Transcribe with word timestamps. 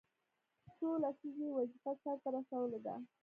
څو 0.77 0.87
لسیزې 1.03 1.45
یې 1.49 1.53
وظیفه 1.57 1.91
سرته 2.03 2.27
رسولې 2.35 2.79
ده. 2.85 2.95